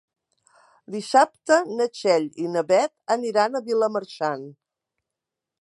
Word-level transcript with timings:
Dissabte 0.95 1.57
na 1.81 1.87
Txell 1.99 2.27
i 2.45 2.49
na 2.57 2.65
Beth 2.73 2.97
aniran 3.19 3.61
a 3.61 3.65
Vilamarxant. 3.71 4.53